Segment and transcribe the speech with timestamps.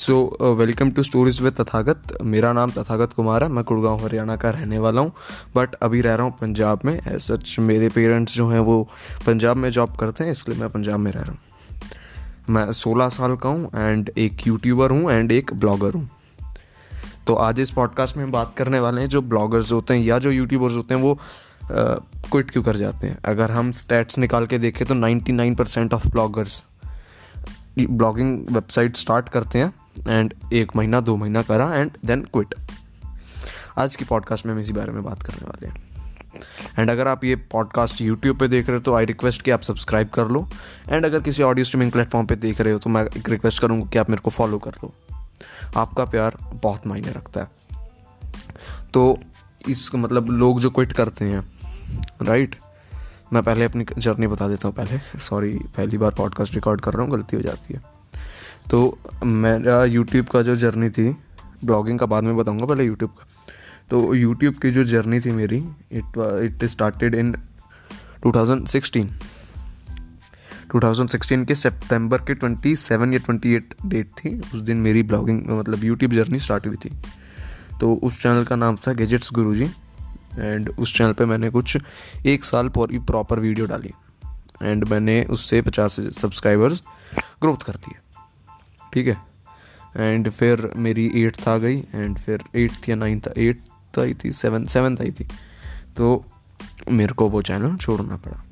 [0.00, 0.14] So
[0.58, 4.78] welcome to stories with Tathagat मेरा नाम तथागत कुमार है। मैं गुड़गांव, हरियाणा का रहने
[4.78, 5.12] वाला हूँ।
[5.56, 8.82] बट अभी रह रहा हूँ पंजाब में। एज सच मेरे पेरेंट्स जो हैं वो
[9.26, 11.38] पंजाब में जॉब करते हैं, इसलिए मैं पंजाब में रह रहा हूँ।
[12.48, 16.08] मैं सोलह साल का हूँ एंड एक यूट्यूबर हूँ एंड एक ब्लॉगर हूँ।
[17.26, 20.18] तो आज इस पॉडकास्ट में हम बात करने वाले हैं जो ब्लॉगर्स होते हैं या
[20.18, 21.18] जो यूट्यूबर्स होते हैं वो
[21.72, 23.18] क्विट क्यों कर जाते हैं?
[23.24, 26.62] अगर हम स्टैट्स निकाल के देखें तो 99 percent of bloggers
[27.80, 29.72] blogging website start करते हैं।
[30.08, 32.54] एंड एक महीना, दो महीना करा एंड देन क्विट
[33.78, 35.88] आज की पॉडकास्ट में हम इसी बारे में बात करने वाले हैं।
[36.78, 39.62] एंड अगर आप ये पॉडकास्ट यूट्यूब पे देख रहे हो तो आई रिक्वेस्ट कि आप
[39.62, 40.46] सब्सक्राइब कर लो।
[40.90, 43.88] एंड अगर किसी ऑडियो स्ट्रीमिंग प्लेटफॉर्म पे देख रहे हो तो मैं एक रिक्वेस्ट करूँगा
[43.88, 44.92] कि आप मेरे को फॉलो कर लो।
[45.76, 47.50] आपका प्यार बहुत मायने रखता है।
[48.94, 49.18] तो
[49.68, 51.44] इस मतलब लोग जो क्विट करते हैं
[52.22, 52.56] राइट
[53.32, 57.02] मैं पहले अपनी जर्नी बता देता हूँ पहले। सॉरी पहली बार पॉडकास्ट रिकॉर्ड कर रहा
[57.02, 57.80] हूँ, गलती हो जाती है।
[58.70, 61.08] तो मेरा यूट्यूब का जो जर्नी थी,
[61.64, 63.26] ब्लॉगिंग का बाद में बताऊँगा पहले यूट्यूब का।
[63.90, 65.56] तो यूट्यूब की जो जर्नी थी मेरी
[65.92, 67.34] इट इट स्टार्टेड इन
[68.26, 69.08] 2016
[70.74, 76.12] 2016 के सितंबर के 27 या 28 डेट थी, उस दिन मेरी ब्लॉगिंग मतलब यूट्यूब
[76.12, 76.90] जर्नी स्टार्ट हुई थी।
[77.80, 79.70] तो उस चैनल का नाम था गेजेट्स गुरुजी
[80.38, 81.76] एंड उस चैनल पे मैंने कुछ
[82.26, 83.92] एक साल प्रॉपर वीडियो डाली।
[84.62, 86.82] एंड मैंने उससे पचास सब्सक्राइबर्स
[87.42, 87.98] ग्रोथ कर लिए।
[88.94, 89.16] ठीक है?
[89.96, 94.66] एंड फिर मेरी एट्थ आ गई एंड फिर एट्थ या नाइन्थ एट्थ आई थी सेवन
[94.66, 95.24] सेवन्थ आई थी।
[95.96, 96.24] तो
[96.90, 98.44] मेरे को वो चैनल छोड़ना पड़ा।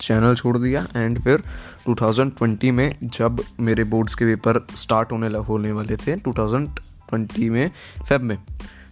[0.00, 1.42] चैनल छोड़ दिया एंड फिर
[1.88, 7.70] 2020 में जब मेरे बोर्ड्स के पेपर स्टार्ट होने होने वाले थे 2020 में
[8.08, 8.38] फेब में,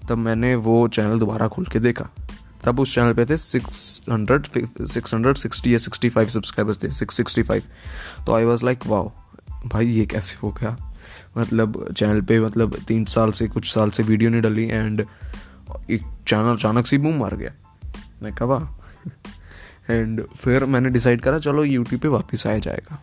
[0.08, 2.08] तब मैंने वो चैनल दोबारा खोल के देखा।
[2.64, 4.46] तब उस चैनल पे थे six hundred
[4.86, 7.62] six hundred sixty या सिक्सटी फाइव सब्सक्राइबर्स थे सिक्स सिक्सटी फाइव
[8.26, 9.12] तो आई वॉज़ लाइक वाओ
[9.66, 10.76] भाई ये कैसे हो गया?
[11.38, 15.00] मतलब चैनल पे मतलब तीन साल से, कुछ साल से वीडियो नहीं डली एंड
[15.90, 17.50] एक चैनल अचानक से बूम मार गया।
[18.22, 18.78] मैं कहा
[19.90, 23.02] एंड फिर मैंने डिसाइड करा, चलो यूट्यूब पे वापस आया जाएगा।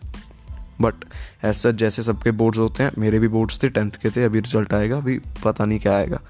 [0.80, 0.94] बट
[1.44, 4.74] ऐसा जैसे सबके बोर्ड्स होते हैं, मेरे भी बोर्ड्स थे टेंथ के थे, अभी रिज़ल्ट
[4.74, 6.20] आएगा, अभी पता नहीं क्या आएगा।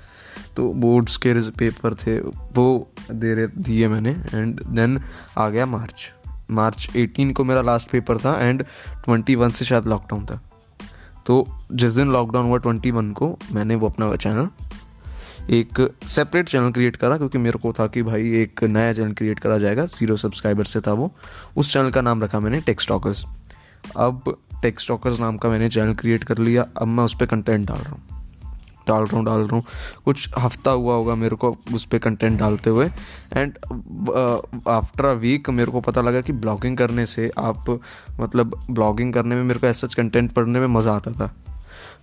[0.56, 5.00] तो बोर्ड्स के पेपर थे, वो दे रहे दिए मैंने एंड देन
[5.38, 6.12] आ गया मार्च
[6.52, 8.64] मार्च 18 को मेरा लास्ट पेपर था एंड
[9.08, 10.40] 21 से शायद लॉकडाउन था।
[11.26, 14.48] तो जिस दिन लॉकडाउन हुआ 21 को, मैंने वो अपना चैनल
[15.50, 19.38] एक सेपरेट चैनल क्रिएट करा क्योंकि मेरे को था कि भाई एक नया चैनल क्रिएट
[19.38, 21.10] करा जाएगा ज़ीरो सब्सक्राइबर से था वो।
[21.56, 23.24] उस चैनल का नाम रखा मैंने टेक्सटॉकर्स
[23.96, 27.78] अब टेक्सटॉकर्स नाम का मैंने चैनल क्रिएट कर लिया, अब मैं उस पर कंटेंट डाल
[27.78, 28.21] रहा हूँ।
[28.88, 29.64] डाल रहा हूँ डाल रहा हूँ।
[30.04, 32.86] कुछ हफ़्ता हुआ होगा मेरे को उस पर कंटेंट डालते हुए।
[33.32, 33.58] एंड
[34.68, 37.70] आफ्टर अ वीक मेरे को पता लगा कि ब्लॉगिंग करने से आप
[38.20, 41.34] मतलब ब्लॉगिंग करने में मेरे को ऐसा कंटेंट पढ़ने में मज़ा आता था।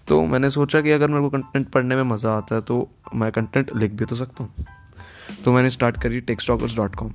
[0.08, 3.32] तो मैंने सोचा कि अगर मेरे को कंटेंट पढ़ने में मज़ा आता है तो मैं
[3.32, 4.66] कंटेंट लिख भी तो सकता हूँ।
[5.44, 7.12] तो मैंने स्टार्ट करी Texttalkers dot com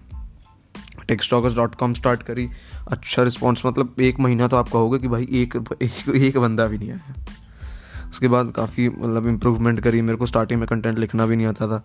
[1.08, 2.48] Texttalkers dot com start करी।
[2.88, 6.78] अच्छा रिस्पॉन्स मतलब एक महीना तो आपका होगा कि भाई एक एक, एक बंदा भी
[6.78, 7.14] नहीं आया।
[8.14, 11.66] उसके बाद काफ़ी मतलब इम्प्रूवमेंट करी। मेरे को स्टार्टिंग में कंटेंट लिखना भी नहीं आता
[11.68, 11.82] था।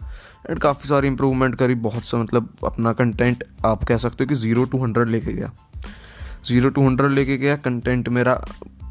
[0.50, 4.36] एंड काफ़ी सारी इम्प्रूवमेंट करी। बहुत सा मतलब अपना कंटेंट आप कह सकते हो कि
[4.36, 5.52] ज़ीरो टू हंड्रेड लेके गया।
[6.48, 8.34] ज़ीरो टू हंड्रेड लेके गया। कंटेंट मेरा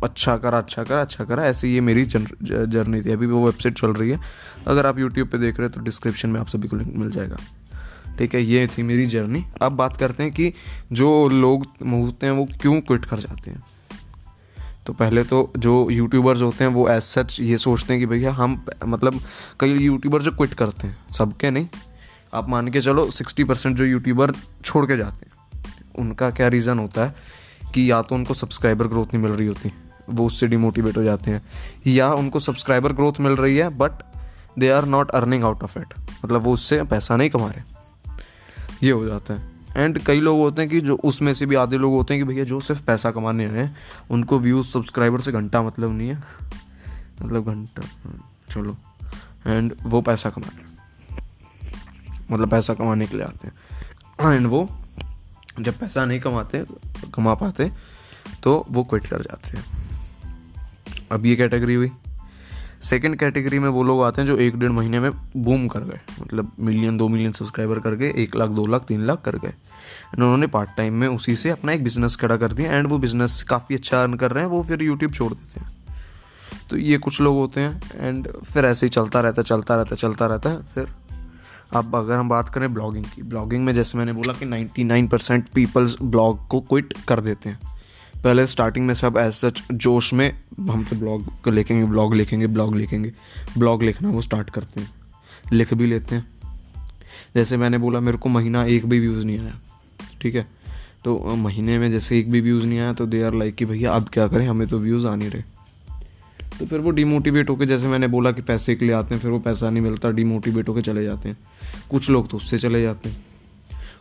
[0.05, 3.93] अच्छा करा अच्छा करा अच्छा करा। ऐसे ये मेरी जर्नी थी। अभी वो वेबसाइट चल
[3.93, 4.21] रही है।
[4.67, 7.11] अगर आप यूट्यूब पे देख रहे हो तो डिस्क्रिप्शन में आप सभी को लिंक मिल
[7.11, 7.37] जाएगा।
[8.19, 8.43] ठीक है?
[8.43, 10.53] ये थी मेरी जर्नी अब बात करते हैं कि
[10.93, 13.63] जो लोग होते हैं वो क्यों क्विट कर जाते हैं।
[14.89, 18.31] तो पहले तो जो यूट्यूबर्स होते हैं, वो एज सच ये सोचते हैं कि भैया
[18.33, 18.53] हम
[18.87, 19.21] मतलब
[19.61, 21.69] कई यूट्यूबर जो क्विट करते हैं, सबके नहीं।
[22.35, 24.33] आप मान के चलो सिक्सटी परसेंट जो यूट्यूबर
[24.65, 25.63] छोड़ के जाते हैं,
[25.99, 27.15] उनका क्या रीज़न होता है
[27.75, 29.73] कि या तो उनको सब्सक्राइबर ग्रोथ नहीं मिल रही होती,
[30.11, 31.43] वो उससे डिमोटिवेट हो जाते हैं,
[31.87, 34.03] या उनको सब्सक्राइबर ग्रोथ मिल रही है but
[34.59, 35.95] they are not earning out of it
[36.25, 40.63] मतलब वो उससे पैसा नहीं कमा रहे। ये हो जाता है। एंड कई लोग होते
[40.63, 43.11] हैं कि जो, उसमें से भी आधे लोग होते हैं कि भैया जो सिर्फ़ पैसा
[43.11, 43.77] कमाने हैं,
[44.11, 46.23] उनको व्यूज़ सब्सक्राइबर से घंटा मतलब नहीं है।
[47.23, 47.83] मतलब घंटा,
[48.51, 48.77] चलो।
[49.47, 50.69] एंड वो पैसा कमा रहे
[52.31, 53.55] मतलब पैसा कमाने के लिए आते हैं।
[54.33, 54.69] एंड वो
[55.61, 56.65] जब पैसा नहीं कमाते,
[57.15, 57.73] कमा पाते
[58.43, 59.65] तो वो क्विट कर जाते हैं।
[61.13, 61.91] अब ये कैटेगरी हुई।
[62.83, 66.01] सेकेंड कैटेगरी में वो लोग आते हैं जो एक डेढ़ महीने में बूम कर गए।
[66.23, 69.53] मतलब मिलियन दो मिलियन सब्सक्राइबर कर गए, एक लाख, दो लाख, तीन लाख कर गए।
[70.15, 73.43] उन्होंने पार्ट टाइम में उसी से अपना एक बिज़नेस खड़ा कर दिया एंड वो बिज़नेस
[73.43, 75.79] काफ़ी अच्छा अर्न कर रहे हैं, वो फिर यूट्यूब छोड़ देते हैं।
[76.71, 80.27] तो ये कुछ लोग होते हैं एंड फिर ऐसे ही चलता रहता चलता रहता चलता
[80.27, 80.87] रहता है। फिर
[81.73, 85.49] अब अगर हम बात करें ब्लॉगिंग की ब्लॉगिंग में जैसे मैंने बोला कि 99 परसेंट
[85.49, 87.78] पीपल्स ब्लॉग को क्विट कर देते हैं।
[88.25, 92.77] पहले स्टार्टिंग में सब एज सच जोश में हम तो ब्लॉग लिखेंगे ब्लॉग लिखेंगे ब्लॉग
[92.77, 93.13] लिखेंगे।
[93.59, 94.91] ब्लॉग लिखना वो स्टार्ट करते हैं।
[95.53, 96.29] लिख भी लेते हैं।
[97.35, 99.61] जैसे मैंने बोला, मेरे को महीना एक भी व्यूज़ नहीं आया।
[100.23, 100.49] ठीक है?
[101.05, 103.93] तो महीने में जैसे एक भी व्यूज़ नहीं आया तो दे आर लाइक कि भैया
[103.93, 104.49] अब क्या करें?
[104.49, 105.43] हमें तो व्यूज़ आ नहीं रहे।
[106.59, 109.31] तो फिर वो डिमोटिवेट होकर जैसे मैंने बोला कि पैसे के लिए आते हैं, फिर
[109.31, 111.37] वो पैसा नहीं मिलता डिमोटिवेट होकर चले जाते हैं।
[111.91, 113.28] कुछ लोग तो उससे चले जाते हैं।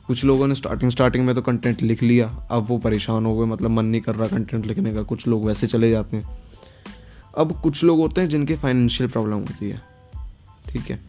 [0.08, 3.46] कुछ लोगों ने स्टार्टिंग स्टार्टिंग में तो कंटेंट लिख लिया, अब वो परेशान हो गए
[3.46, 6.38] मतलब मन नहीं कर रहा कंटेंट लिखने का, कुछ लोग वैसे चले जाते हैं।
[7.38, 9.82] अब कुछ लोग होते हैं जिनके फाइनेंशियल प्रॉब्लम होती है,
[10.70, 11.00] ठीक है?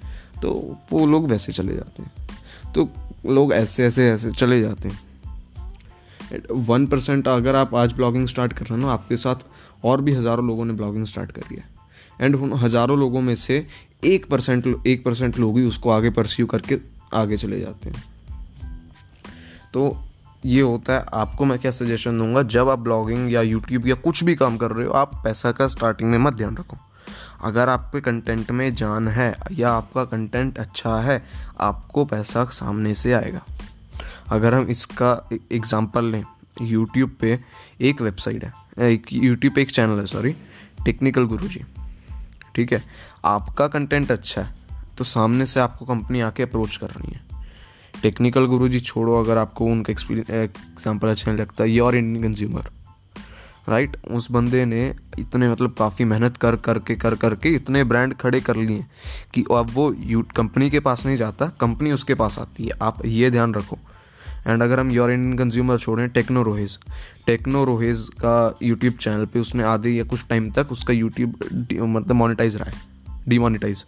[0.42, 0.50] तो
[0.92, 2.88] वो लोग वैसे चले जाते हैं। तो
[3.26, 4.98] लोग ऐसे ऐसे ऐसे चले जाते हैं।
[6.66, 9.46] वन परसेंट अगर आप आज ब्लॉगिंग स्टार्ट कर रहे हो ना, आपके साथ
[9.84, 11.64] और भी हज़ारों लोगों ने ब्लॉगिंग स्टार्ट करी है
[12.20, 13.66] एंड उन हज़ारों लोगों में से
[14.04, 16.78] एक परसेंट एक परसेंट लोग ही उसको आगे परस्यू करके
[17.14, 18.04] आगे चले जाते हैं।
[19.74, 19.96] तो
[20.42, 24.22] ये होता है, आपको मैं क्या सजेशन दूँगा, जब आप ब्लॉगिंग या यूट्यूब या कुछ
[24.24, 26.76] भी काम कर रहे हो, आप पैसा का स्टार्टिंग में मत ध्यान रखो।
[27.42, 31.22] अगर आपके कंटेंट में जान है या आपका कंटेंट अच्छा है,
[31.60, 33.44] आपको पैसा सामने से आएगा।
[34.28, 35.12] अगर हम इसका
[35.52, 36.22] एग्ज़ाम्पल लें
[36.62, 37.38] यूट्यूब पे
[37.80, 40.34] एक वेबसाइट है, एक यूट्यूब पे एक चैनल है सॉरी
[40.84, 41.64] टेक्निकल गुरु जी
[42.54, 42.82] ठीक है?
[43.24, 44.54] आपका कंटेंट अच्छा है
[44.98, 47.20] तो सामने से आपको कंपनी आके अप्रोच कर रही है।
[48.02, 52.70] टेक्निकल गुरु जी छोड़ो, अगर आपको उनका एक्सपीरियंस एग्ज़ाम्पल अच्छा नहीं लगता योर इंडियन कंज्यूमर
[53.68, 54.82] राइट उस बंदे ने
[55.18, 58.84] इतने मतलब काफ़ी मेहनत कर करके कर करके इतने ब्रांड खड़े कर लिए
[59.34, 63.04] कि अब वो यू कंपनी के पास नहीं जाता कंपनी उसके पास आती है। आप
[63.06, 63.78] ये ध्यान रखो।
[64.46, 66.78] एंड अगर हम योर इंडियन कंज्यूमर छोड़ें टेक्नो रोहेज
[67.26, 71.34] टेक्नो रोहेज का यूट्यूब चैनल पे उसने आधे या कुछ टाइम तक उसका यूट्यूब
[71.72, 72.76] मतलब मोनिटाइज रहा है
[73.28, 73.84] डीमोनिटाइज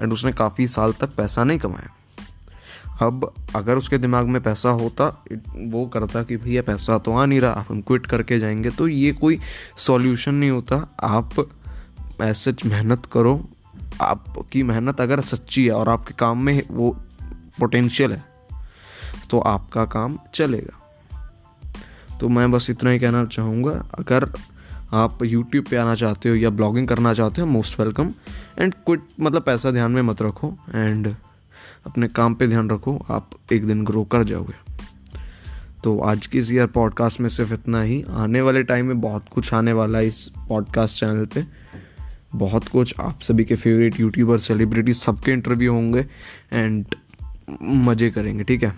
[0.00, 1.94] एंड उसने काफ़ी साल तक पैसा नहीं कमाया।
[3.02, 5.06] अब अगर उसके दिमाग में पैसा होता
[5.56, 8.88] वो करता कि भैया पैसा तो आ नहीं रहा, आप हम क्विट करके जाएँगे तो
[8.88, 9.38] ये कोई
[9.78, 11.30] सॉल्यूशन नहीं होता। आप
[12.20, 13.34] ऐसे मेहनत करो,
[14.00, 16.90] आपकी मेहनत अगर सच्ची है और आपके काम में वो
[17.60, 18.24] पोटेंशियल है
[19.30, 20.78] तो आपका काम चलेगा।
[22.20, 24.28] तो मैं बस इतना ही कहना चाहूँगा, अगर
[24.92, 28.12] आप यूट्यूब पे आना चाहते हो या ब्लॉगिंग करना चाहते हो मोस्ट वेलकम
[28.58, 31.14] एंड क्विट मतलब पैसा ध्यान में मत रखो। एंड
[31.86, 34.54] अपने काम पे ध्यान रखो, आप एक दिन ग्रो कर जाओगे।
[35.84, 39.24] तो आज की इस ईयर पॉडकास्ट में सिर्फ़ इतना ही। आने वाले टाइम में बहुत
[39.30, 41.44] कुछ आने वाला है इस पॉडकास्ट चैनल पे।
[42.34, 46.06] बहुत कुछ। आप सभी के फेवरेट यूट्यूबर सेलिब्रिटी सबके इंटरव्यू होंगे
[46.52, 46.94] एंड
[47.62, 48.74] मज़े करेंगे, ठीक है?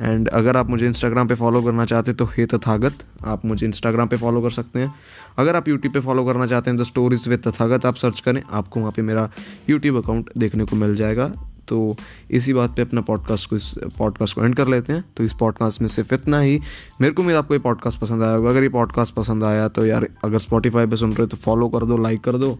[0.00, 3.66] एंड अगर आप मुझे इंस्टाग्राम पे फॉलो करना चाहते हैं तो हे तथागत, आप मुझे
[3.66, 4.94] इंस्टाग्राम पे फॉलो कर सकते हैं।
[5.38, 8.42] अगर आप यूट्यूब पे फॉलो करना चाहते हैं तो स्टोरीज विद तथागत, आप सर्च करें,
[8.50, 9.30] आपको वहाँ पे मेरा
[9.70, 11.32] यूट्यूब अकाउंट देखने को मिल जाएगा।
[11.68, 11.96] तो
[12.30, 15.32] इसी बात पे अपना पॉडकास्ट को इस पॉडकास्ट को एंड कर लेते हैं। तो इस
[15.32, 16.60] पॉडकास्ट में सिर्फ़ इतना ही।
[17.00, 19.86] मेरे को मेरा आपको ये पॉडकास्ट पसंद आया होगा। अगर ये पॉडकास्ट पसंद आया तो
[19.86, 22.58] यार, अगर स्पॉटीफाई पे सुन रहे हो तो फॉलो कर दो लाइक कर दो।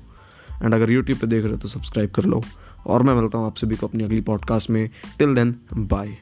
[0.63, 2.43] एंड अगर यूट्यूब पे देख रहे हो तो सब्सक्राइब कर लो।
[2.87, 4.89] और मैं मिलता हूँ आप सभी को अपनी अगली पॉडकास्ट में।
[5.19, 6.17] Till then bye